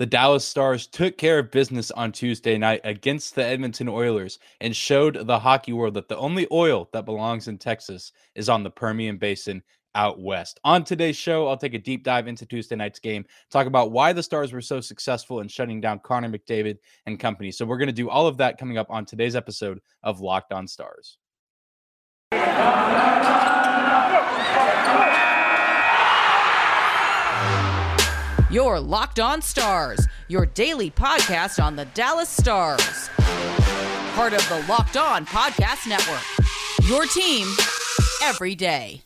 [0.00, 4.74] The Dallas Stars took care of business on Tuesday night against the Edmonton Oilers and
[4.74, 8.70] showed the hockey world that the only oil that belongs in Texas is on the
[8.70, 9.62] Permian Basin
[9.94, 10.58] out west.
[10.64, 14.14] On today's show, I'll take a deep dive into Tuesday night's game, talk about why
[14.14, 17.52] the Stars were so successful in shutting down Connor McDavid and company.
[17.52, 20.54] So we're going to do all of that coming up on today's episode of Locked
[20.54, 21.18] On Stars.
[28.50, 33.08] Your Locked On Stars, your daily podcast on the Dallas Stars.
[34.16, 36.24] Part of the Locked On Podcast Network.
[36.88, 37.46] Your team
[38.24, 39.02] every day.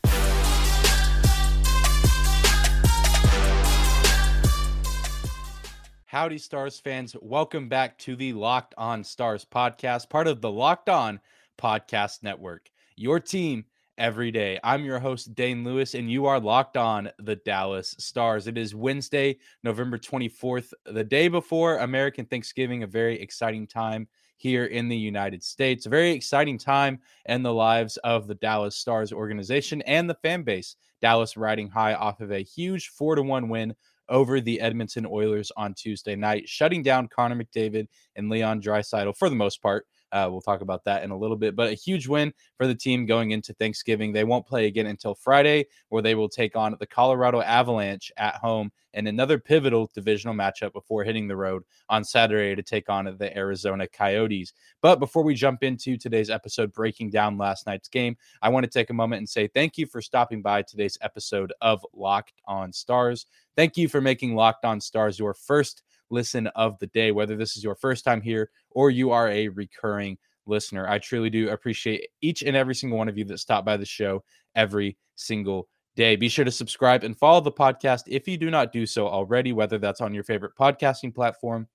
[6.07, 7.15] Howdy, Stars fans.
[7.21, 11.19] Welcome back to the Locked On Stars podcast, part of the Locked On
[11.55, 12.71] Podcast Network.
[12.95, 13.65] Your team
[13.97, 14.59] every day.
[14.63, 18.47] I'm your host, Dane Lewis, and you are locked on the Dallas Stars.
[18.47, 24.65] It is Wednesday, November 24th, the day before American Thanksgiving, a very exciting time here
[24.65, 25.85] in the United States.
[25.85, 30.43] A very exciting time in the lives of the Dallas Stars organization and the fan
[30.43, 30.75] base.
[31.01, 33.75] Dallas riding high off of a huge 4 to 1 win
[34.09, 39.29] over the Edmonton Oilers on Tuesday night, shutting down Connor McDavid and Leon Draisaitl for
[39.29, 39.87] the most part.
[40.11, 42.75] Uh, we'll talk about that in a little bit, but a huge win for the
[42.75, 44.13] team going into Thanksgiving.
[44.13, 48.35] They won't play again until Friday, where they will take on the Colorado Avalanche at
[48.35, 53.05] home and another pivotal divisional matchup before hitting the road on Saturday to take on
[53.17, 54.53] the Arizona Coyotes.
[54.81, 58.69] But before we jump into today's episode, breaking down last night's game, I want to
[58.69, 62.71] take a moment and say thank you for stopping by today's episode of Locked on
[62.71, 63.25] Stars.
[63.55, 67.57] Thank you for making Locked on Stars your first listen of the day, whether this
[67.57, 70.87] is your first time here or you are a recurring listener.
[70.87, 73.85] I truly do appreciate each and every single one of you that stop by the
[73.85, 74.23] show
[74.55, 76.15] every single day.
[76.15, 79.53] Be sure to subscribe and follow the podcast if you do not do so already,
[79.53, 81.67] whether that's on your favorite podcasting platform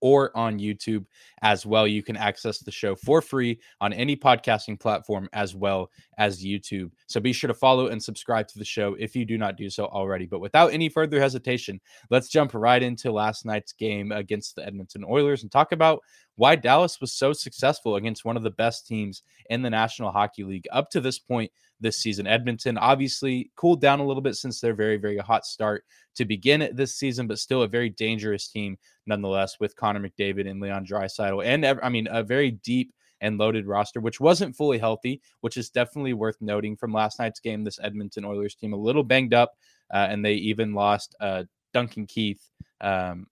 [0.00, 1.04] or on YouTube
[1.42, 1.86] as well.
[1.86, 6.90] You can access the show for free on any podcasting platform as well as YouTube.
[7.06, 9.70] So be sure to follow and subscribe to the show if you do not do
[9.70, 10.26] so already.
[10.26, 11.80] But without any further hesitation,
[12.10, 16.00] let's jump right into last night's game against the Edmonton Oilers and talk about
[16.40, 20.42] why Dallas was so successful against one of the best teams in the National Hockey
[20.42, 22.26] League up to this point this season.
[22.26, 25.84] Edmonton obviously cooled down a little bit since their very, very hot start
[26.14, 30.62] to begin this season, but still a very dangerous team nonetheless with Connor McDavid and
[30.62, 35.20] Leon Draisaitl, and I mean a very deep and loaded roster, which wasn't fully healthy,
[35.42, 37.64] which is definitely worth noting from last night's game.
[37.64, 39.52] This Edmonton Oilers team a little banged up,
[39.92, 42.42] uh, and they even lost uh, Duncan Keith
[42.80, 43.26] um,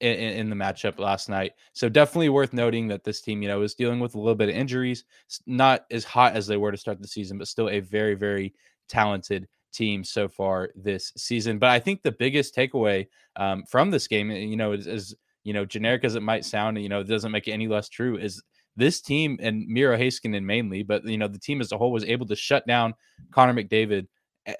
[0.00, 1.52] in, in, the matchup last night.
[1.72, 4.48] So definitely worth noting that this team, you know, is dealing with a little bit
[4.48, 5.04] of injuries,
[5.46, 8.54] not as hot as they were to start the season, but still a very, very
[8.88, 11.58] talented team so far this season.
[11.58, 15.14] But I think the biggest takeaway um, from this game, you know, is, is,
[15.44, 17.88] you know, generic as it might sound, you know, it doesn't make it any less
[17.88, 18.42] true, is
[18.76, 22.04] this team and Miro Heiskanen mainly, but you know, the team as a whole was
[22.04, 22.94] able to shut down
[23.32, 24.06] Connor McDavid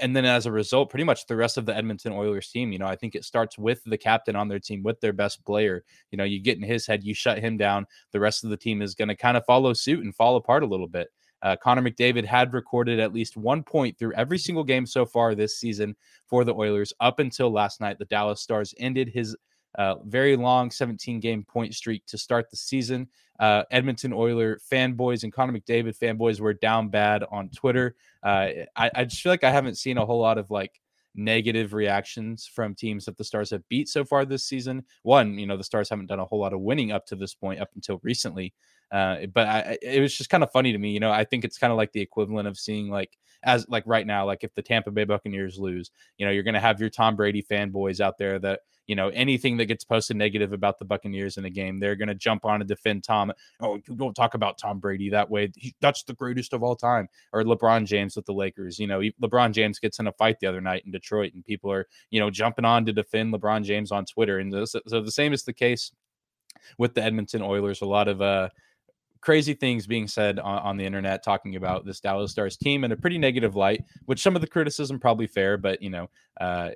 [0.00, 2.78] and then as a result, pretty much the rest of the Edmonton Oilers team, you
[2.78, 5.84] know, I think it starts with the captain on their team, with their best player.
[6.10, 7.86] You know, you get in his head, you shut him down.
[8.12, 10.62] The rest of the team is going to kind of follow suit and fall apart
[10.62, 11.08] a little bit.
[11.40, 15.34] Uh, Connor McDavid had recorded at least one point through every single game so far
[15.34, 15.94] this season
[16.26, 17.98] for the Oilers up until last night.
[17.98, 19.36] The Dallas Stars ended his
[19.76, 23.08] uh, very long 17 game point streak to start the season.
[23.38, 27.94] Uh, Edmonton Oiler fanboys and Connor McDavid fanboys were down bad on Twitter.
[28.22, 30.80] Uh, I, I just feel like I haven't seen a whole lot of like
[31.14, 34.84] negative reactions from teams that the Stars have beat so far this season.
[35.02, 37.34] One, you know, the Stars haven't done a whole lot of winning up to this
[37.34, 38.54] point, up until recently.
[38.90, 40.90] Uh, but I, it was just kind of funny to me.
[40.90, 43.84] You know, I think it's kind of like the equivalent of seeing like as like
[43.86, 46.80] right now, like if the Tampa Bay Buccaneers lose, you know, you're going to have
[46.80, 50.78] your Tom Brady fanboys out there that you know anything that gets posted negative about
[50.78, 53.30] the Buccaneers in a game, they're going to jump on and defend Tom.
[53.60, 55.52] Oh, don't talk about Tom Brady that way.
[55.54, 57.08] He, that's the greatest of all time.
[57.32, 58.78] Or LeBron James with the Lakers.
[58.78, 61.70] You know, LeBron James gets in a fight the other night in Detroit, and people
[61.70, 64.38] are you know jumping on to defend LeBron James on Twitter.
[64.38, 65.92] And so, so the same is the case
[66.78, 67.82] with the Edmonton Oilers.
[67.82, 68.48] A lot of uh
[69.20, 72.92] crazy things being said on, on, the internet talking about this Dallas Stars team in
[72.92, 76.08] a pretty negative light, which some of the criticism probably fair, but you know,
[76.40, 76.70] uh,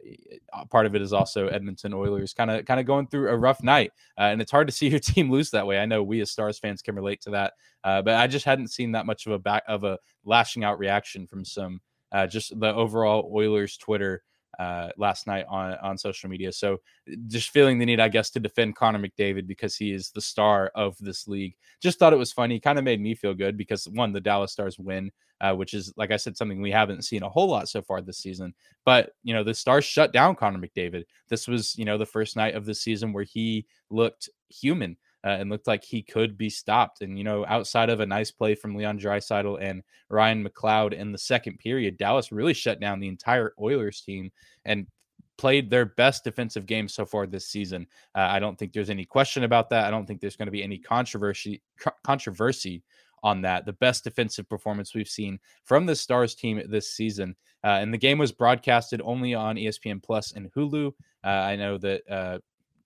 [0.71, 3.63] part of it is also Edmonton Oilers kind of kind of going through a rough
[3.63, 5.79] night, uh, and it's hard to see your team lose that way.
[5.79, 7.55] I know we as Stars fans can relate to that,
[7.85, 10.79] uh, but I just hadn't seen that much of a back of a lashing out
[10.79, 11.81] reaction from some
[12.13, 14.23] uh, just the overall Oilers Twitter
[14.59, 16.53] uh, last night on on social media.
[16.53, 16.79] So
[17.27, 20.71] just feeling the need, I guess, to defend Connor McDavid because he is the star
[20.75, 21.55] of this league.
[21.81, 22.61] Just thought it was funny.
[22.61, 25.11] Kind of made me feel good because one, the Dallas Stars win,
[25.41, 28.01] uh, which is like I said, something we haven't seen a whole lot so far
[28.01, 28.55] this season.
[28.85, 31.05] But you know, the Stars shut down Connor McDavid.
[31.29, 35.37] This was you know the first night of the season where he looked human uh,
[35.39, 37.03] and looked like he could be stopped.
[37.03, 41.13] And, you know, outside of a nice play from Leon Draisaitl and Ryan McLeod in
[41.13, 44.31] the second period, Dallas really shut down the entire Oilers team
[44.65, 44.87] and
[45.39, 47.87] played their best defensive game so far this season.
[48.15, 49.87] Uh, I don't think there's any question about that.
[49.87, 51.63] I don't think there's going to be any controversy
[52.05, 52.83] controversy
[53.23, 53.67] on that.
[53.67, 57.37] The best defensive performance we've seen from the Stars team this season.
[57.65, 60.93] Uh, and the game was broadcasted only on ESPN Plus and Hulu.
[61.25, 62.39] Uh, I know that uh,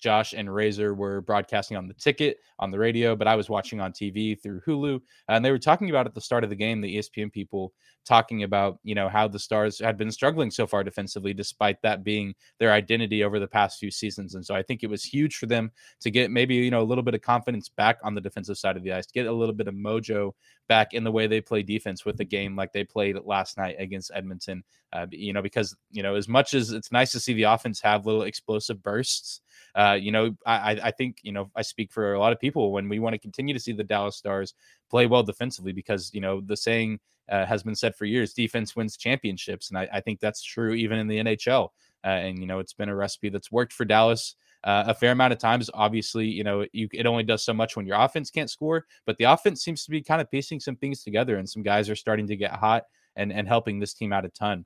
[0.06, 3.80] Josh and Razor were broadcasting on the ticket on the radio, but I was watching
[3.80, 5.00] on TV through Hulu.
[5.26, 7.72] And they were talking about at the start of the game, the ESPN people
[8.04, 12.04] talking about, you know, how the Stars had been struggling so far defensively, despite that
[12.04, 14.36] being their identity over the past few seasons.
[14.36, 15.72] And so I think it was huge for them
[16.02, 18.76] to get maybe, you know, a little bit of confidence back on the defensive side
[18.76, 20.30] of the ice, get a little bit of mojo
[20.68, 23.74] back in the way they play defense with the game like they played last night
[23.80, 24.62] against Edmonton.
[24.92, 27.80] Uh, you know, because, you know, as much as it's nice to see the offense
[27.80, 29.40] have little explosive bursts,
[29.74, 32.72] uh, you know, I, I think, you know, I speak for a lot of people
[32.72, 34.54] when we want to continue to see the Dallas Stars
[34.90, 37.00] play well defensively because, you know, the saying
[37.30, 39.70] uh, has been said for years defense wins championships.
[39.70, 41.68] And I, I think that's true even in the NHL.
[42.04, 44.36] Uh, and, you know, it's been a recipe that's worked for Dallas.
[44.64, 45.70] Uh, a fair amount of times.
[45.74, 49.16] Obviously, you know, you, it only does so much when your offense can't score, but
[49.18, 51.94] the offense seems to be kind of piecing some things together, and some guys are
[51.94, 52.82] starting to get hot
[53.14, 54.64] and and helping this team out a ton.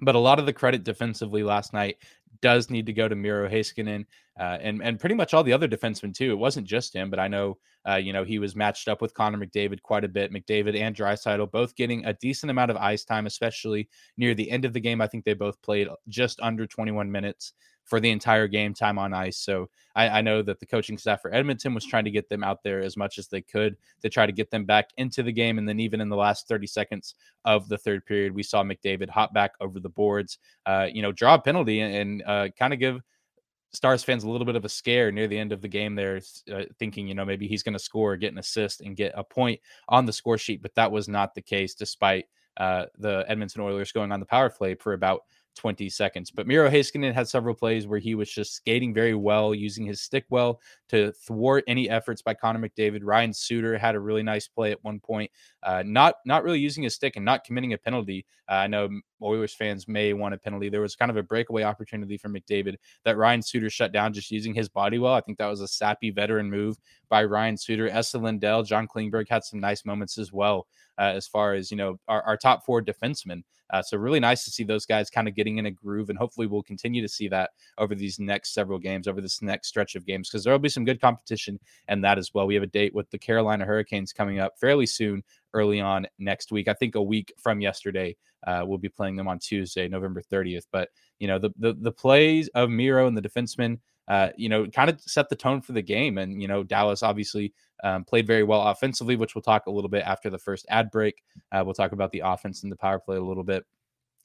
[0.00, 1.96] But a lot of the credit defensively last night
[2.42, 4.04] does need to go to Miro Heiskanen
[4.38, 6.30] uh, and and pretty much all the other defensemen too.
[6.30, 7.58] It wasn't just him, but I know
[7.88, 10.32] uh, you know he was matched up with Connor McDavid quite a bit.
[10.32, 14.64] McDavid and Draisaitl both getting a decent amount of ice time, especially near the end
[14.64, 15.00] of the game.
[15.00, 17.52] I think they both played just under 21 minutes
[17.84, 19.38] for the entire game time on ice.
[19.38, 22.44] So I, I, know that the coaching staff for Edmonton was trying to get them
[22.44, 25.32] out there as much as they could to try to get them back into the
[25.32, 25.58] game.
[25.58, 27.14] And then even in the last 30 seconds
[27.44, 31.12] of the third period, we saw McDavid hop back over the boards, uh, you know,
[31.12, 33.00] draw a penalty and, and uh, kind of give
[33.74, 36.20] Stars fans a little bit of a scare near the end of the game there,
[36.52, 39.24] uh, thinking, you know, maybe he's going to score, get an assist, and get a
[39.24, 40.60] point on the score sheet.
[40.60, 42.26] But that was not the case, despite
[42.58, 45.22] uh, the Edmonton Oilers going on the power play for about
[45.56, 46.30] 20 seconds.
[46.30, 50.00] But Miro Heiskanen had several plays where he was just skating very well, using his
[50.00, 53.00] stick well to thwart any efforts by Connor McDavid.
[53.02, 55.30] Ryan Suter had a really nice play at one point,
[55.62, 58.26] uh, not not really using his stick and not committing a penalty.
[58.48, 58.88] Uh, I know
[59.22, 60.68] Oilers fans may want a penalty.
[60.68, 64.30] There was kind of a breakaway opportunity for McDavid that Ryan Suter shut down just
[64.30, 65.14] using his body well.
[65.14, 66.76] I think that was a sappy veteran move
[67.08, 67.88] by Ryan Suter.
[67.88, 70.66] Esa Lindell, John Klingberg had some nice moments as well,
[70.98, 73.42] uh, as far as, you know, our, our top four defensemen.
[73.72, 76.18] Uh, so really nice to see those guys kind of getting in a groove, and
[76.18, 79.94] hopefully we'll continue to see that over these next several games, over this next stretch
[79.94, 81.58] of games, because there will be some good competition
[81.88, 82.46] and that as well.
[82.46, 85.22] We have a date with the Carolina Hurricanes coming up fairly soon,
[85.54, 86.68] early on next week.
[86.68, 88.16] I think a week from yesterday,
[88.46, 90.66] uh, we'll be playing them on Tuesday, November 30th.
[90.70, 93.78] But you know, the the, the plays of Miro and the defensemen,
[94.08, 96.18] uh, you know, kind of set the tone for the game.
[96.18, 99.90] And you know, Dallas obviously um, played very well offensively, which we'll talk a little
[99.90, 101.22] bit after the first ad break.
[101.50, 103.64] Uh, we'll talk about the offense and the power play a little bit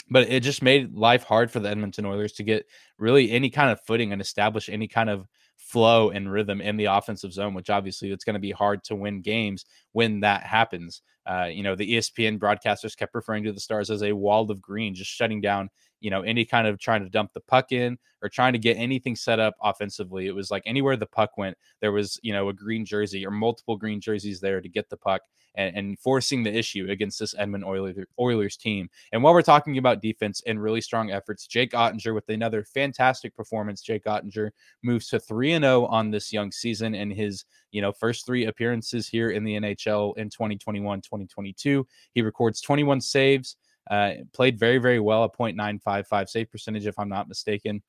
[0.10, 2.66] but it just made life hard for the Edmonton Oilers to get
[2.98, 5.28] really any kind of footing and establish any kind of
[5.58, 8.96] flow and rhythm in the offensive zone, which obviously it's going to be hard to
[8.96, 11.02] win games when that happens.
[11.26, 14.62] Uh, you know, the ESPN broadcasters kept referring to the Stars as a wall of
[14.62, 15.70] green, just shutting down,
[16.00, 18.78] you know, any kind of trying to dump the puck in or trying to get
[18.78, 20.28] anything set up offensively.
[20.28, 23.32] It was like anywhere the puck went, there was, you know, a green jersey or
[23.32, 25.22] multiple green jerseys there to get the puck
[25.58, 28.90] and, and forcing the issue against this Edmund Oilers, Oilers team.
[29.12, 33.36] And while we're talking about defense and really strong efforts, Jake Oettinger with another fantastic
[33.36, 33.82] performance.
[33.82, 34.52] Jake Oettinger
[34.84, 38.46] moves to 3 and 0 on this young season in his, you know, first three
[38.46, 41.86] appearances here in the NHL in 2021 2022.
[42.14, 43.58] He records 21 saves,
[43.90, 47.82] uh, played very, very well, a .955 save percentage, if I'm not mistaken.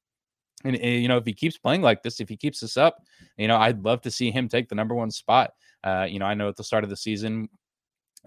[0.64, 3.02] And, and, you know, if he keeps playing like this, if he keeps this up,
[3.36, 5.52] you know, I'd love to see him take the number one spot.
[5.84, 7.48] Uh, you know, I know at the start of the season,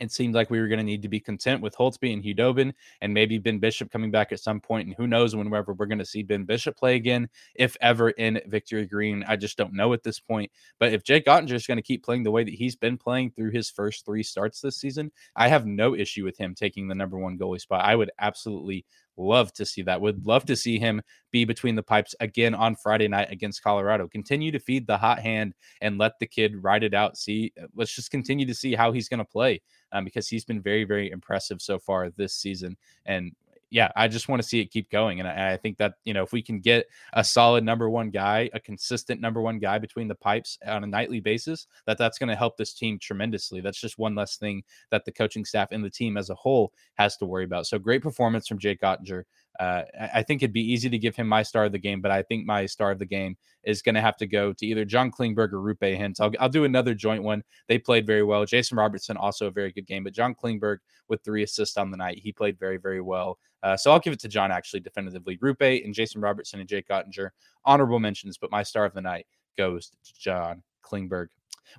[0.02, 2.74] it seemed like we were going to need to be content with Holtby and Khudobin
[3.02, 4.88] and maybe Ben Bishop coming back at some point.
[4.88, 8.42] And who knows whenever we're going to see Ben Bishop play again, if ever in
[8.48, 9.24] Victory Green.
[9.28, 10.52] I just don't know at this point.
[10.80, 13.32] But if Jake Oettinger is going to keep playing the way that he's been playing
[13.32, 16.96] through his first three starts this season, I have no issue with him taking the
[16.96, 17.86] number one goalie spot.
[17.86, 18.86] I would absolutely
[19.22, 20.02] love to see that.
[20.02, 21.02] Would love to see him
[21.32, 24.08] be between the pipes again on Friday night against Colorado.
[24.08, 27.18] Continue to feed the hot hand and let the kid ride it out.
[27.18, 29.62] See, let's just continue to see how he's going to play
[29.92, 32.78] um, because he's been very, very impressive so far this season.
[33.06, 33.34] And
[33.72, 35.22] yeah, I just want to see it keep going.
[35.22, 38.10] And I, I, think that, you know, if we can get a solid number one
[38.10, 42.18] guy, a consistent number one guy between the pipes on a nightly basis, that that's
[42.18, 43.62] going to help this team tremendously.
[43.62, 46.74] That's just one less thing that the coaching staff and the team as a whole
[46.96, 47.66] has to worry about.
[47.66, 49.24] So great performance from Jake Oettinger.
[49.62, 52.10] Uh, I think it'd be easy to give him my star of the game, but
[52.10, 54.86] I think my star of the game is going to have to go to either
[54.86, 56.20] John Klingberg or Roope Hintz.
[56.20, 57.44] I'll, I'll do another joint one.
[57.68, 58.44] They played very well.
[58.44, 60.78] Jason Robertson, also a very good game, but John Klingberg
[61.10, 63.38] with three assists on the night, he played very, very well.
[63.62, 65.38] Uh, so I'll give it to John actually definitively.
[65.38, 67.30] Roope and Jason Robertson and Jake Oettinger,
[67.64, 69.28] honorable mentions, but my star of the night
[69.60, 71.28] goes to John Klingberg.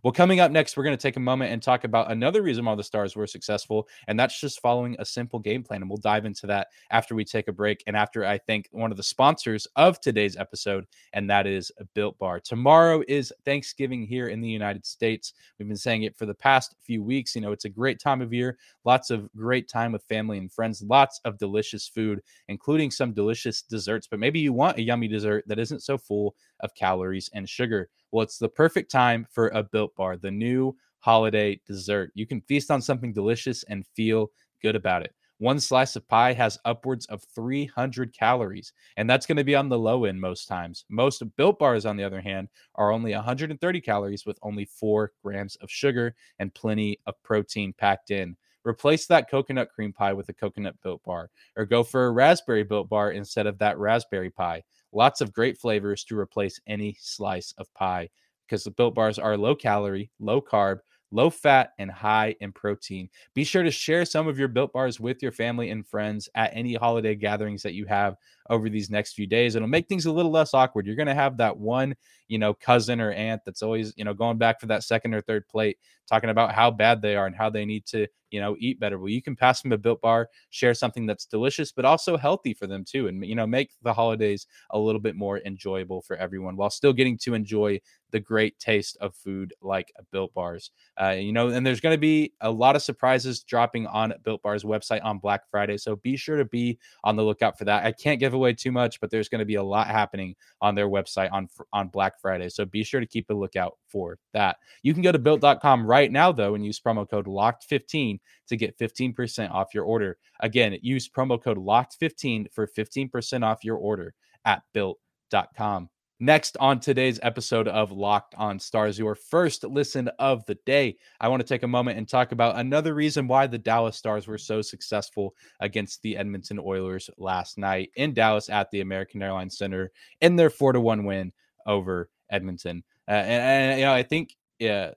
[0.03, 2.65] Well, coming up next, we're going to take a moment and talk about another reason
[2.65, 5.83] why the Stars were successful, and that's just following a simple game plan.
[5.83, 8.91] And we'll dive into that after we take a break and after I thank one
[8.91, 12.41] of the sponsors of today's episode, and that is a Built Bar.
[12.41, 15.35] Tomorrow is Thanksgiving here in the United States.
[15.59, 17.35] We've been saying it for the past few weeks.
[17.35, 20.51] You know, it's a great time of year, lots of great time with family and
[20.51, 24.07] friends, lots of delicious food, including some delicious desserts.
[24.07, 27.89] But maybe you want a yummy dessert that isn't so full of calories and sugar.
[28.13, 32.13] Well, it's the perfect time for a built bar, the new holiday dessert.
[32.15, 34.31] You can feast on something delicious and feel
[34.63, 35.15] good about it.
[35.39, 39.69] One slice of pie has upwards of 300 calories, and that's going to be on
[39.69, 40.85] the low end most times.
[40.89, 45.57] Most built bars, on the other hand, are only 130 calories with only four grams
[45.57, 48.37] of sugar and plenty of protein packed in.
[48.65, 52.63] Replace that coconut cream pie with a coconut built bar, or go for a raspberry
[52.63, 54.63] built bar instead of that raspberry pie.
[54.93, 58.09] Lots of great flavors to replace any slice of pie
[58.47, 63.09] because the built bars are low calorie, low carb, low fat, and high in protein.
[63.35, 66.51] Be sure to share some of your built bars with your family and friends at
[66.55, 68.17] any holiday gatherings that you have
[68.51, 69.55] over these next few days.
[69.55, 70.87] It'll make things a little less awkward.
[70.87, 71.95] You're going to have that one,
[72.29, 75.21] you know, cousin or aunt that's always, you know, going back for that second or
[75.21, 78.57] third plate, talking about how bad they are and how they need to, you know,
[78.59, 78.99] eat better.
[78.99, 82.55] Well, you can pass them a built bar, share something that's delicious, but also healthy
[82.55, 83.09] for them too.
[83.09, 86.93] And, you know, make the holidays a little bit more enjoyable for everyone while still
[86.93, 87.81] getting to enjoy
[88.11, 90.71] the great taste of food like built bars.
[91.01, 94.43] Uh, you know, and there's going to be a lot of surprises dropping on Built
[94.43, 95.79] Bar's website on Black Friday.
[95.79, 97.85] So be sure to be on the lookout for that.
[97.85, 100.75] I can't give away too much, but there's going to be a lot happening on
[100.75, 102.49] their website on on Black Friday.
[102.49, 104.57] So be sure to keep a lookout for that.
[104.83, 108.19] You can go to built.com right now though and use promo code locked15
[108.49, 110.19] to get 15% off your order.
[110.41, 115.89] Again, use promo code locked15 for 15% off your order at built.com.
[116.23, 121.27] Next on today's episode of Locked on Stars, your first listen of the day, I
[121.27, 124.39] want to take a moment and talk about another reason why the Dallas Stars were
[124.39, 129.91] so successful against the Edmonton Oilers last night in Dallas at the American Airlines Center
[130.21, 131.33] in their 4 to 1 win
[131.67, 132.85] over Edmonton.
[133.09, 134.93] Uh, and, and, you know, I think yeah,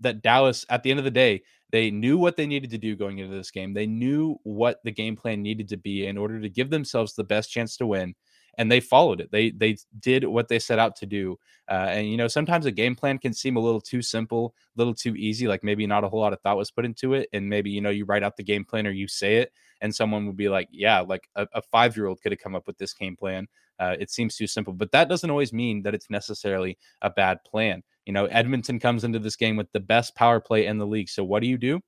[0.00, 2.96] that Dallas at the end of the day, they knew what they needed to do
[2.96, 3.74] going into this game.
[3.74, 7.24] They knew what the game plan needed to be in order to give themselves the
[7.24, 8.14] best chance to win
[8.58, 9.30] and they followed it.
[9.30, 11.38] They they did what they set out to do.
[11.70, 14.78] Uh, and you know, sometimes a game plan can seem a little too simple, a
[14.78, 15.48] little too easy.
[15.48, 17.80] Like maybe not a whole lot of thought was put into it, and maybe you
[17.80, 20.48] know you write out the game plan or you say it, and someone would be
[20.48, 23.16] like, "Yeah, like a, a five year old could have come up with this game
[23.16, 27.10] plan." Uh, it seems too simple, but that doesn't always mean that it's necessarily a
[27.10, 27.82] bad plan.
[28.06, 31.08] You know, Edmonton comes into this game with the best power play in the league.
[31.08, 31.80] So what do you do?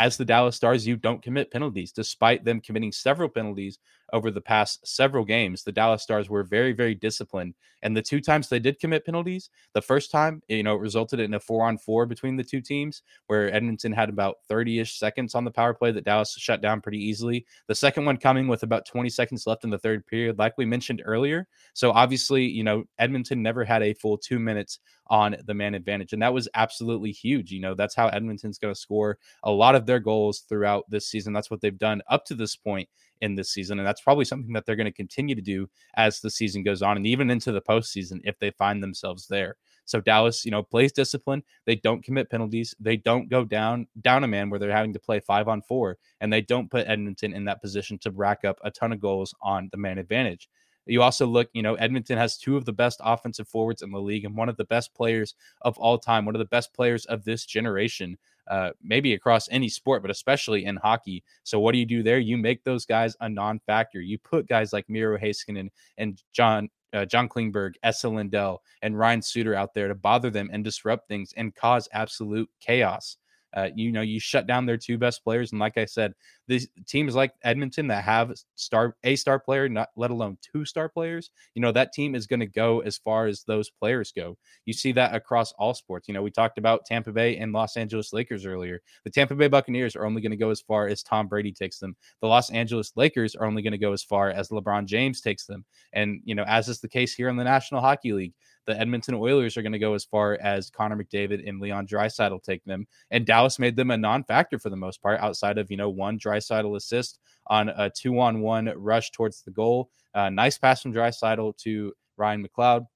[0.00, 3.78] as the Dallas Stars, you don't commit penalties, despite them committing several penalties
[4.12, 5.62] over the past several games.
[5.62, 7.54] The Dallas Stars were very, very disciplined.
[7.82, 11.20] And the two times they did commit penalties, the first time, you know, it resulted
[11.20, 14.98] in a four on four between the two teams where Edmonton had about 30 ish
[14.98, 17.46] seconds on the power play that Dallas shut down pretty easily.
[17.68, 20.66] The second one coming with about 20 seconds left in the third period, like we
[20.66, 21.46] mentioned earlier.
[21.72, 26.12] So obviously, you know, Edmonton never had a full two minutes on the man advantage.
[26.12, 27.50] And that was absolutely huge.
[27.50, 31.08] You know, that's how Edmonton's going to score a lot of their goals throughout this
[31.08, 31.32] season.
[31.32, 32.88] That's what they've done up to this point
[33.20, 33.78] in this season.
[33.78, 36.82] And that's probably something that they're going to continue to do as the season goes
[36.82, 39.56] on and even into the postseason if they find themselves there.
[39.84, 41.42] So Dallas, you know, plays discipline.
[41.66, 42.74] They don't commit penalties.
[42.78, 45.98] They don't go down down a man where they're having to play five on four,
[46.20, 49.34] and they don't put Edmonton in that position to rack up a ton of goals
[49.42, 50.48] on the man advantage.
[50.86, 54.00] You also look, you know, Edmonton has two of the best offensive forwards in the
[54.00, 57.04] league and one of the best players of all time, one of the best players
[57.06, 58.16] of this generation,
[58.50, 61.22] uh, maybe across any sport, but especially in hockey.
[61.44, 62.18] So what do you do there?
[62.18, 64.00] You make those guys a non-factor.
[64.00, 69.22] You put guys like Miro Heiskanen and John uh, John Klingberg, Esa Lindell, and Ryan
[69.22, 73.16] Suter out there to bother them and disrupt things and cause absolute chaos.
[73.54, 76.14] Uh, you know, you shut down their two best players, and like I said,
[76.48, 80.88] these teams like Edmonton that have star a star player, not let alone two star
[80.88, 84.36] players, you know, that team is going to go as far as those players go.
[84.64, 86.08] You see that across all sports.
[86.08, 88.80] You know, we talked about Tampa Bay and Los Angeles Lakers earlier.
[89.04, 91.78] The Tampa Bay Buccaneers are only going to go as far as Tom Brady takes
[91.78, 91.96] them.
[92.20, 95.46] The Los Angeles Lakers are only going to go as far as LeBron James takes
[95.46, 95.64] them.
[95.92, 98.34] And you know, as is the case here in the National Hockey League,
[98.70, 102.42] the Edmonton Oilers are going to go as far as Connor McDavid and Leon Draisaitl
[102.42, 105.76] take them, and Dallas made them a non-factor for the most part, outside of you
[105.76, 109.90] know one Draisaitl assist on a two-on-one rush towards the goal.
[110.14, 112.86] Uh, nice pass from Draisaitl to Ryan McLeod.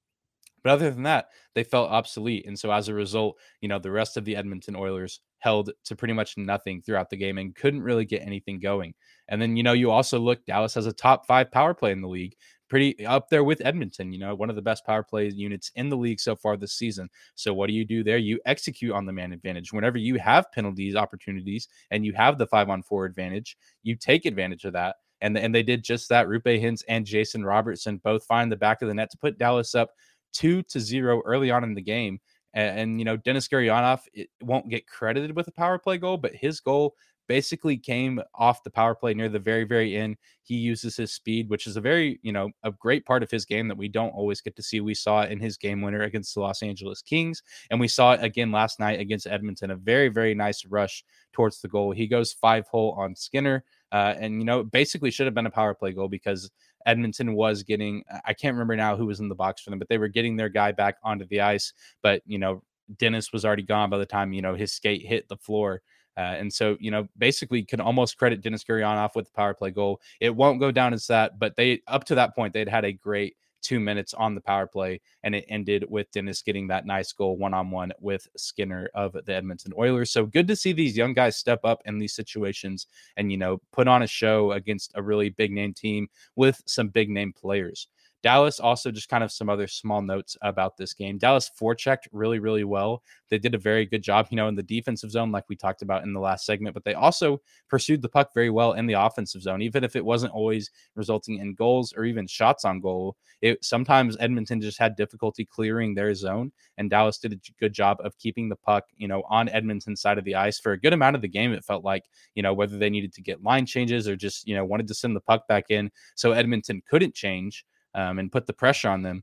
[0.62, 2.46] But other than that, they felt obsolete.
[2.46, 5.94] And so as a result, you know, the rest of the Edmonton Oilers held to
[5.94, 8.94] pretty much nothing throughout the game and couldn't really get anything going.
[9.28, 12.00] And then, you know, you also look, Dallas has a top five power play in
[12.00, 12.34] the league
[12.68, 15.88] pretty up there with Edmonton, you know, one of the best power play units in
[15.88, 17.08] the league so far this season.
[17.34, 18.18] So what do you do there?
[18.18, 19.72] You execute on the man advantage.
[19.72, 24.26] Whenever you have penalties opportunities and you have the 5 on 4 advantage, you take
[24.26, 24.96] advantage of that.
[25.20, 26.26] And, and they did just that.
[26.26, 29.74] Roope Hintz and Jason Robertson both find the back of the net to put Dallas
[29.74, 29.90] up
[30.34, 32.20] 2 to 0 early on in the game.
[32.52, 34.00] And, and, you know, Denis Gurianov
[34.42, 36.94] won't get credited with a power play goal, but his goal
[37.26, 40.16] basically came off the power play near the very very end.
[40.42, 43.44] He uses his speed which is a very you know a great part of his
[43.44, 44.80] game that we don't always get to see.
[44.80, 48.12] We saw it in his game winner against the los angeles kings and we saw
[48.12, 49.70] it again last night against edmonton.
[49.70, 51.92] A very very nice rush towards the goal.
[51.92, 55.50] He goes five hole on skinner uh, and you know basically should have been a
[55.50, 56.50] power play goal because
[56.86, 59.88] edmonton was getting i can't remember now who was in the box for them but
[59.88, 61.72] they were getting their guy back onto the ice.
[62.02, 62.62] But you know
[62.98, 65.82] Denis was already gone by the time you know his skate hit the floor
[66.16, 69.70] uh, and so, you know, basically can almost credit Denis Gurianov with the power play
[69.70, 70.00] goal.
[70.20, 72.92] It won't go down as that, but they up to that point they'd had a
[72.92, 77.12] great two minutes on the power play, and it ended with Denis getting that nice
[77.12, 80.12] goal one on one with Skinner of the Edmonton Oilers.
[80.12, 83.60] So good to see these young guys step up in these situations and you know
[83.72, 87.88] put on a show against a really big name team with some big name players.
[88.24, 91.18] Dallas also just kind of some other small notes about this game.
[91.18, 93.02] Dallas forechecked really, really well.
[93.28, 95.82] They did a very good job, you know, in the defensive zone, like we talked
[95.82, 98.94] about in the last segment, but they also pursued the puck very well in the
[98.94, 103.14] offensive zone, even if it wasn't always resulting in goals or even shots on goal.
[103.42, 107.98] It sometimes Edmonton just had difficulty clearing their zone, and Dallas did a good job
[108.02, 110.94] of keeping the puck, you know, on Edmonton's side of the ice for a good
[110.94, 111.52] amount of the game.
[111.52, 112.04] It felt like,
[112.34, 114.94] you know, whether they needed to get line changes or just, you know, wanted to
[114.94, 119.02] send the puck back in so Edmonton couldn't change um, and put the pressure on
[119.02, 119.22] them.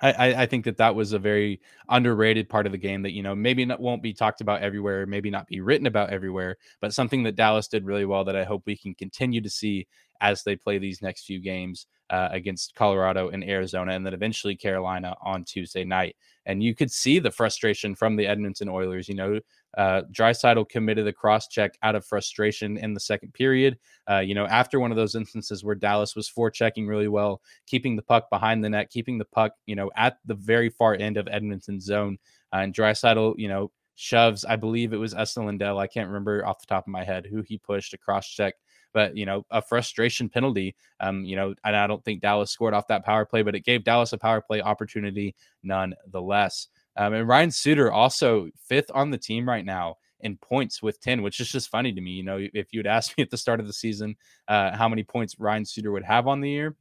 [0.00, 3.22] I, I, think that that was a very underrated part of the game that you
[3.22, 6.92] know maybe not won't be talked about everywhere, maybe not be written about everywhere, but
[6.92, 9.86] something that Dallas did really well that I hope we can continue to see
[10.20, 14.54] as they play these next few games uh, against Colorado and Arizona, and then eventually
[14.54, 16.14] Carolina on Tuesday night.
[16.44, 19.08] And you could see the frustration from the Edmonton Oilers.
[19.08, 19.40] You know,
[19.78, 23.78] uh, Draisaitl committed a cross check out of frustration in the second period.
[24.10, 27.96] Uh, you know, after one of those instances where Dallas was forechecking really well, keeping
[27.96, 31.16] the puck behind the net, keeping the puck, you know, at the very far end
[31.16, 32.18] of Edmonton's zone.
[32.52, 35.78] Uh, and Draisaitl, you know, shoves, I believe it was Esa Lindell.
[35.78, 38.54] I can't remember off the top of my head who he pushed a cross check
[38.92, 40.74] but you know, a frustration penalty.
[41.00, 43.64] Um, you know, and I don't think Dallas scored off that power play, but it
[43.64, 46.68] gave Dallas a power play opportunity nonetheless.
[46.96, 51.22] Um, and Ryan Suter also fifth on the team right now in points with 10,
[51.22, 52.12] which is just funny to me.
[52.12, 54.16] You know, if you had asked me at the start of the season
[54.48, 56.76] uh, how many points Ryan Suter would have on the year,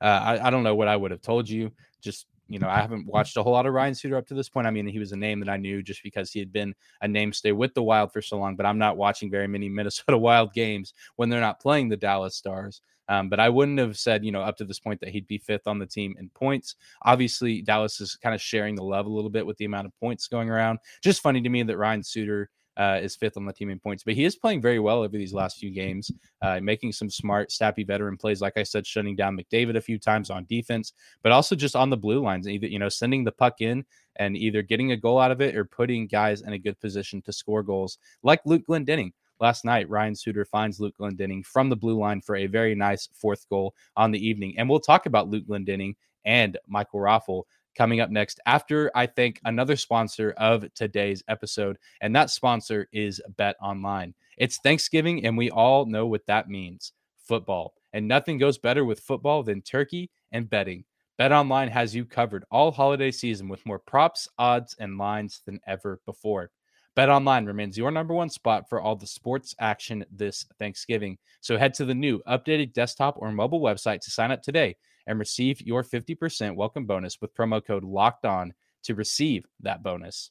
[0.00, 1.72] uh, I, I, don't know what I would have told you.
[2.00, 4.48] Just you know, I haven't watched a whole lot of Ryan Suter up to this
[4.48, 4.66] point.
[4.66, 7.08] I mean, he was a name that I knew just because he had been a
[7.08, 10.18] name stay with the Wild for so long, but I'm not watching very many Minnesota
[10.18, 12.82] Wild games when they're not playing the Dallas Stars.
[13.08, 15.38] Um, but I wouldn't have said, you know, up to this point that he'd be
[15.38, 16.74] fifth on the team in points.
[17.02, 19.96] Obviously, Dallas is kind of sharing the love a little bit with the amount of
[20.00, 20.80] points going around.
[21.02, 24.04] Just funny to me that Ryan Suter uh, is fifth on the team in points,
[24.04, 26.10] but he is playing very well over these last few games,
[26.42, 28.40] uh, making some smart, snappy veteran plays.
[28.40, 31.90] Like I said, shutting down McDavid a few times on defense, but also just on
[31.90, 33.84] the blue lines, either you know sending the puck in
[34.16, 37.22] and either getting a goal out of it or putting guys in a good position
[37.22, 39.12] to score goals, like Luke Glendening.
[39.38, 43.08] Last night, Ryan Suter finds Luke Glendening from the blue line for a very nice
[43.12, 44.54] fourth goal on the evening.
[44.56, 47.44] And we'll talk about Luke Glendening and Michael Raffl
[47.76, 53.20] coming up next after I thank another sponsor of today's episode, and that sponsor is
[53.36, 54.14] Bet Online.
[54.38, 57.74] It's Thanksgiving, and we all know what that means football.
[57.92, 60.84] And nothing goes better with football than turkey and betting.
[61.18, 65.60] Bet Online has you covered all holiday season with more props, odds, and lines than
[65.66, 66.50] ever before.
[66.94, 71.18] Bet Online remains your number one spot for all the sports action this Thanksgiving.
[71.40, 75.18] So head to the new updated desktop or mobile website to sign up today and
[75.18, 80.30] receive your 50% welcome bonus with promo code locked on to receive that bonus.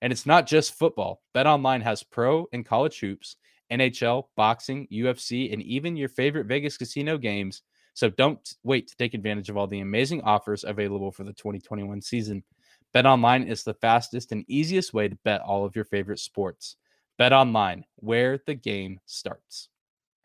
[0.00, 1.22] And it's not just football.
[1.34, 3.36] BetOnline has pro and college hoops,
[3.70, 7.62] NHL, boxing, UFC, and even your favorite Vegas casino games.
[7.94, 12.02] So don't wait to take advantage of all the amazing offers available for the 2021
[12.02, 12.42] season.
[12.94, 16.76] BetOnline is the fastest and easiest way to bet all of your favorite sports.
[17.18, 19.68] BetOnline, where the game starts.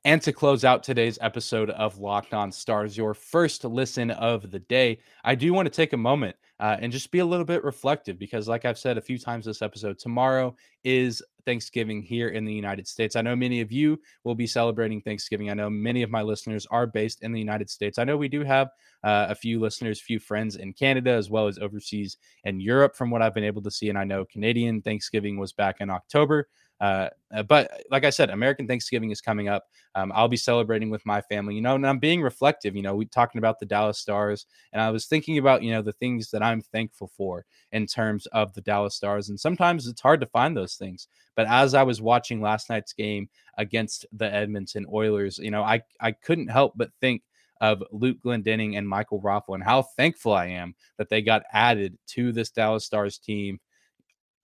[0.06, 4.60] And to close out today's episode of Locked On Stars, your first listen of the
[4.60, 7.64] day, I do want to take a moment uh, and just be a little bit
[7.64, 12.46] reflective because, like I've said a few times this episode, tomorrow is Thanksgiving here in
[12.46, 13.16] the United States.
[13.16, 15.50] I know many of you will be celebrating Thanksgiving.
[15.50, 17.98] I know many of my listeners are based in the United States.
[17.98, 18.68] I know we do have
[19.04, 23.10] uh, a few listeners, few friends in Canada as well as overseas in Europe, from
[23.10, 23.90] what I've been able to see.
[23.90, 26.48] And I know Canadian Thanksgiving was back in October.
[26.80, 29.66] Uh, uh, but like I said, American Thanksgiving is coming up.
[29.96, 32.76] Um, I'll be celebrating with my family, you know, and I'm being reflective.
[32.76, 35.82] You know, we talking about the Dallas Stars, and I was thinking about you know
[35.82, 40.02] the things that I'm thankful for in terms of the Dallas Stars, and sometimes it's
[40.02, 41.08] hard to find those things.
[41.36, 45.82] But as I was watching last night's game against the Edmonton Oilers, you know, I
[46.00, 47.24] I couldn't help but think
[47.60, 51.98] of Luke Glendening and Michael Raffl and how thankful I am that they got added
[52.10, 53.60] to this Dallas Stars team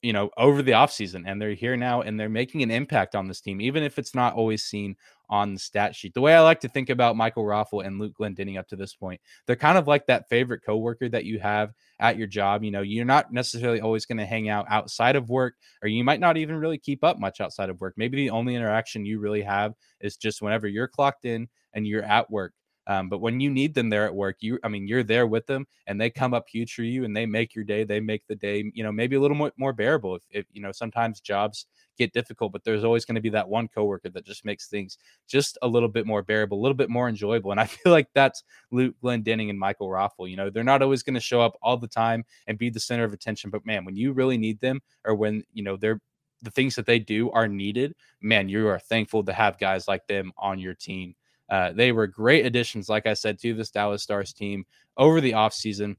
[0.04, 1.24] you know, over the offseason.
[1.26, 4.14] And they're here now and they're making an impact on this team, even if it's
[4.14, 4.98] not always seen
[5.30, 6.14] on the stat sheet.
[6.14, 8.94] The way I like to think about Michael Raffl and Luke Glendening up to this
[8.94, 12.64] point, they're kind of like that favorite coworker that you have at your job.
[12.64, 16.04] You know, you're not necessarily always going to hang out outside of work, or you
[16.04, 17.94] might not even really keep up much outside of work.
[17.96, 22.04] Maybe the only interaction you really have is just whenever you're clocked in and you're
[22.04, 22.54] at work
[22.88, 25.48] um, but when you need them there at work, you, I mean, you're there with
[25.48, 28.28] them and they come up huge for you and they make your day, they make
[28.28, 30.16] the day, you know, maybe a little more, more bearable.
[30.16, 31.66] If, if you know, sometimes jobs
[31.98, 34.98] get difficult, but there's always going to be that one coworker that just makes things
[35.28, 37.52] just a little bit more bearable, a little bit more enjoyable.
[37.52, 40.30] And I feel like that's Luke Glendening and Michael Raffl.
[40.30, 42.80] You know, they're not always going to show up all the time and be the
[42.80, 46.02] center of attention, but man, when you really need them or when, you know, they're,
[46.42, 50.06] the things that they do are needed, man, you are thankful to have guys like
[50.08, 51.16] them on your team.
[51.50, 54.66] Uh, they were great additions, like I said, to this Dallas Stars team
[54.98, 55.96] over the offseason.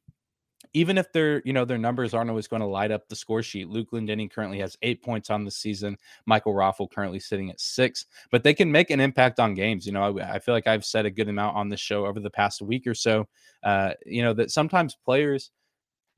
[0.73, 3.43] Even if their, you know, their numbers aren't always going to light up the score
[3.43, 3.69] sheet.
[3.69, 5.97] Luke Glendening currently has eight points on the season.
[6.27, 9.87] Michael Raffl currently sitting at six, but they can make an impact on games.
[9.87, 12.19] You know, I, I feel like I've said a good amount on this show over
[12.19, 13.29] the past week or so.
[13.63, 15.51] Uh, you know, that sometimes players–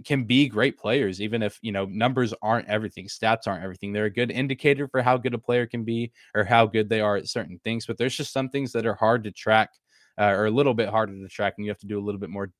[0.04, 3.92] can be great players, even if you know numbers aren't everything, stats aren't everything.
[3.92, 7.00] They're a good indicator for how good a player can be or how good they
[7.00, 7.86] are at certain things.
[7.86, 9.70] But there's just some things that are hard to track
[10.20, 12.20] uh, or a little bit harder to track, and you have to do a little
[12.20, 12.52] bit more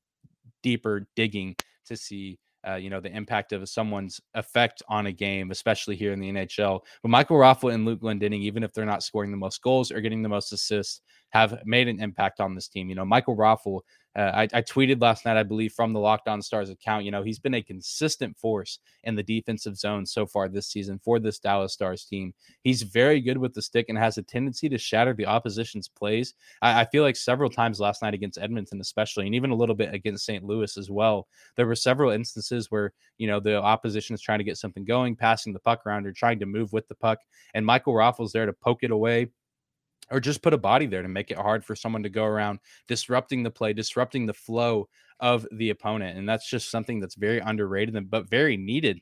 [0.63, 5.51] deeper digging to see uh, you know, the impact of someone's effect on a game,
[5.51, 6.81] especially here in the NHL.
[7.01, 10.01] But Michael Raffl and Luke Glendening, even if they're not scoring the most goals or
[10.01, 12.89] getting the most assists, have made an impact on this team.
[12.89, 13.81] You know, Michael Raffl
[14.17, 17.05] uh, I, I, tweeted last night, I believe, from the Locked On Stars account.
[17.05, 20.99] You know, he's been a consistent force in the defensive zone so far this season
[21.03, 22.33] for this Dallas Stars team.
[22.63, 26.33] He's very good with the stick and has a tendency to shatter the opposition's plays.
[26.63, 29.75] I, I feel like several times last night against Edmonton, especially, and even a little
[29.75, 30.43] bit against St.
[30.43, 34.45] Louis as well, there were several instances where, you know, the opposition is trying to
[34.45, 37.19] get something going, passing the puck around or trying to move with the puck.
[37.53, 39.29] And Michael Raffl's there to poke it away
[40.11, 42.59] or just put a body there to make it hard for someone to go around
[42.87, 44.87] disrupting the play, disrupting the flow
[45.19, 46.17] of the opponent.
[46.17, 49.01] And that's just something that's very underrated, but very needed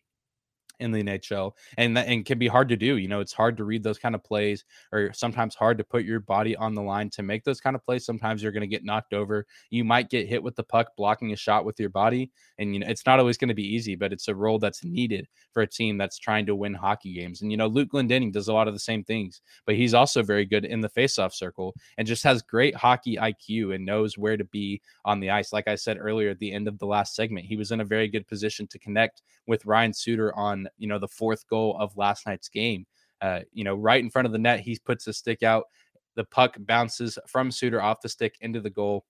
[0.79, 2.97] in the NHL, and that and can be hard to do.
[2.97, 6.03] You know, it's hard to read those kind of plays, or sometimes hard to put
[6.03, 8.05] your body on the line to make those kind of plays.
[8.05, 9.45] Sometimes you're going to get knocked over.
[9.69, 12.79] You might get hit with the puck blocking a shot with your body, and you
[12.79, 15.61] know it's not always going to be easy, but it's a role that's needed for
[15.61, 17.41] a team that's trying to win hockey games.
[17.41, 20.23] And you know, Luke Glendening does a lot of the same things, but he's also
[20.23, 24.37] very good in the faceoff circle and just has great hockey IQ and knows where
[24.37, 25.53] to be on the ice.
[25.53, 27.85] Like I said earlier at the end of the last segment, he was in a
[27.85, 31.97] very good position to connect with Ryan Suter on you know the fourth goal of
[31.97, 32.85] last night's game.
[33.21, 35.65] Uh, you know, right in front of the net, he puts the stick out.
[36.15, 39.05] The puck bounces from Suter off the stick into the goal.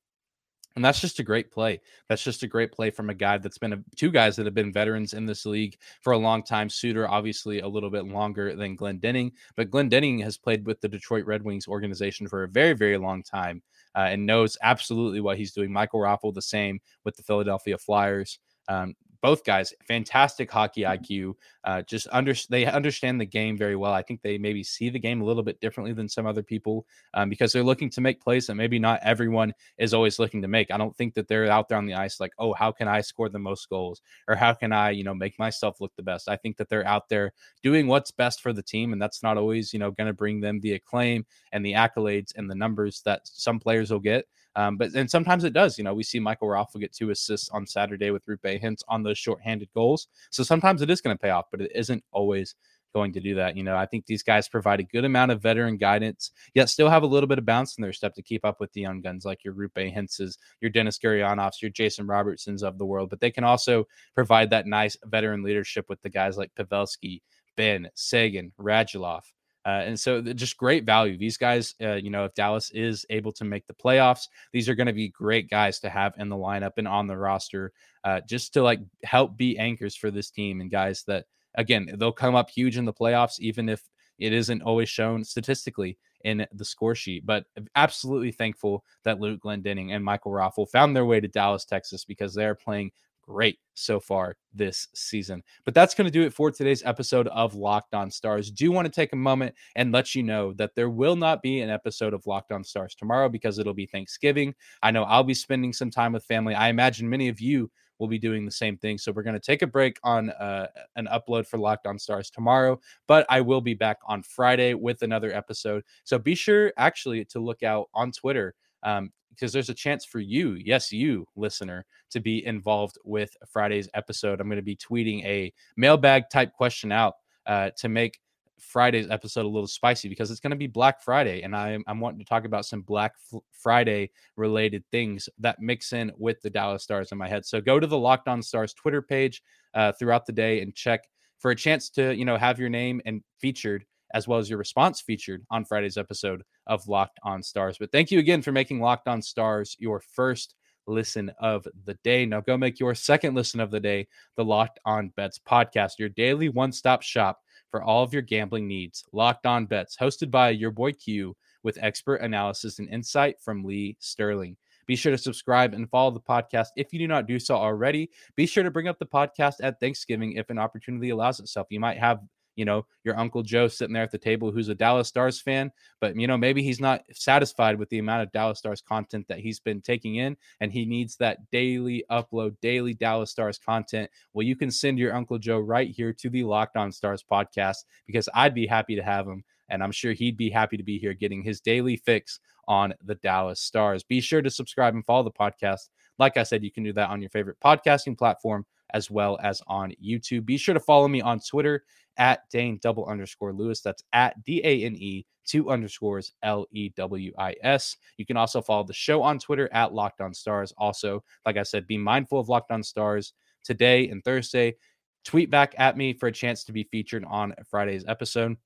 [0.75, 1.79] And that's just a great play.
[2.09, 4.53] That's just a great play from a guy that's been a, two guys that have
[4.53, 6.69] been veterans in this league for a long time.
[6.69, 11.25] Suter, obviously, a little bit longer than Glendening, but Glendening has played with the Detroit
[11.25, 13.61] Red Wings organization for a very, very long time
[13.95, 15.71] uh, and knows absolutely what he's doing.
[15.71, 18.39] Michael Raffl, the same with the Philadelphia Flyers.
[18.67, 21.33] Um, both guys fantastic hockey IQ.
[21.63, 23.91] Uh, just under they understand the game very well.
[23.91, 26.85] I think they maybe see the game a little bit differently than some other people
[27.15, 30.47] um, because they're looking to make plays that maybe not everyone is always looking to
[30.47, 30.69] make.
[30.69, 33.01] I don't think that they're out there on the ice like, oh, how can I
[33.01, 36.29] score the most goals or how can I, you know, make myself look the best.
[36.29, 37.33] I think that they're out there
[37.63, 40.39] doing what's best for the team, and that's not always, you know, going to bring
[40.39, 44.27] them the acclaim and the accolades and the numbers that some players will get.
[44.55, 45.77] Um, but and sometimes it does.
[45.77, 49.03] You know, we see Michael Raffl get two assists on Saturday with Roope Hintz on
[49.03, 50.07] those shorthanded goals.
[50.31, 52.55] So sometimes it is going to pay off, but it isn't always
[52.95, 53.57] going to do that.
[53.57, 56.89] You know, I think these guys provide a good amount of veteran guidance, yet still
[56.89, 59.01] have a little bit of bounce in their step to keep up with the young
[59.01, 63.09] guns like your Roope Hintzes, your Denis Gurianovs, your Jason Robertsons of the world.
[63.09, 67.21] But they can also provide that nice veteran leadership with the guys like Pavelski,
[67.57, 69.23] Benn, Seguin, Radulov.
[69.65, 71.17] Uh, and so just great value.
[71.17, 74.75] These guys, uh, you know, if Dallas is able to make the playoffs, these are
[74.75, 77.73] going to be great guys to have in the lineup and on the roster,
[78.03, 81.25] uh, just to like help be anchors for this team and guys that
[81.55, 83.81] again, they'll come up huge in the playoffs, even if
[84.19, 87.25] it isn't always shown statistically in the score sheet.
[87.25, 92.05] But absolutely thankful that Luke Glendening and Michael Raffl found their way to Dallas, Texas,
[92.05, 92.91] because they're playing
[93.27, 95.43] great so far this season.
[95.65, 98.51] But that's going to do it for today's episode of Locked On Stars.
[98.51, 101.41] Do you want to take a moment and let you know that there will not
[101.41, 104.53] be an episode of Locked On Stars tomorrow because it'll be Thanksgiving.
[104.81, 106.55] I know I'll be spending some time with family.
[106.55, 108.97] I imagine many of you we'll be doing the same thing.
[108.97, 112.29] So we're going to take a break on uh, an upload for Locked On Stars
[112.29, 115.83] tomorrow, but I will be back on Friday with another episode.
[116.03, 118.55] So be sure actually to look out on Twitter.
[118.83, 123.89] Um, because there's a chance for you, yes, you listener, to be involved with Friday's
[123.93, 124.39] episode.
[124.39, 128.19] I'm going to be tweeting a mailbag type question out uh, to make
[128.59, 131.99] Friday's episode a little spicy because it's going to be Black Friday, and I'm I'm
[131.99, 136.49] wanting to talk about some Black F- Friday related things that mix in with the
[136.49, 137.45] Dallas Stars in my head.
[137.45, 139.41] So go to the Locked On Stars Twitter page
[139.73, 141.01] uh, throughout the day and check
[141.39, 143.85] for a chance to you know have your name and featured
[144.15, 147.77] as well as your response featured on Friday's episode of Locked On Stars.
[147.77, 150.55] But thank you again for making Locked On Stars your first
[150.87, 152.25] listen of the day.
[152.25, 156.07] Now go make your second listen of the day the Locked On Bets podcast, your
[156.07, 159.03] daily one stop shop for all of your gambling needs.
[159.11, 163.97] Locked On Bets, hosted by your boy Q, with expert analysis and insight from Lee
[163.99, 164.55] Sterling.
[164.87, 168.11] Be sure to subscribe and follow the podcast if you do not do so already.
[168.37, 171.67] Be sure to bring up the podcast at Thanksgiving if an opportunity allows itself.
[171.69, 172.19] You might have
[172.55, 175.71] you know, your Uncle Joe sitting there at the table who's a Dallas Stars fan,
[175.99, 179.39] but, you know, maybe he's not satisfied with the amount of Dallas Stars content that
[179.39, 184.09] he's been taking in and he needs that daily upload, daily Dallas Stars content.
[184.33, 187.85] Well, you can send your Uncle Joe right here to the Locked On Stars podcast
[188.05, 189.43] because I'd be happy to have him.
[189.67, 193.15] And I'm sure he'd be happy to be here getting his daily fix on the
[193.15, 194.03] Dallas Stars.
[194.03, 195.89] Be sure to subscribe and follow the podcast.
[196.19, 199.61] Like I said, you can do that on your favorite podcasting platform as well as
[199.67, 200.45] on YouTube.
[200.45, 201.83] Be sure to follow me on Twitter
[202.17, 203.81] at Dane double underscore Lewis.
[203.81, 207.97] That's at D A N E two underscores L E W I S.
[208.17, 210.73] You can also follow the show on Twitter at Locked On Stars.
[210.77, 214.75] Also, like I said, be mindful of Locked On Stars today and Thursday.
[215.23, 218.57] Tweet back at me for a chance to be featured on Friday's episode.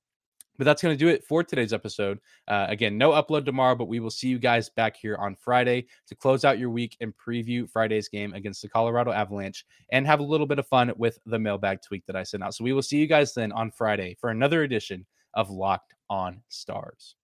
[0.60, 2.18] But that's going to do it for today's episode.
[2.46, 5.86] Uh, again, no upload tomorrow, but we will see you guys back here on Friday
[6.06, 10.20] to close out your week and preview Friday's game against the Colorado Avalanche and have
[10.20, 12.54] a little bit of fun with the mailbag tweak that I sent out.
[12.54, 16.42] So we will see you guys then on Friday for another edition of Locked on
[16.50, 17.16] Stars.